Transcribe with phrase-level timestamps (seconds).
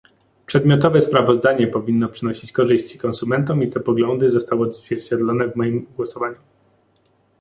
[0.45, 6.37] Przedmiotowe sprawozdanie powinno przynosić korzyści konsumentom i te poglądy zostały odzwierciedlone w moim głosowaniu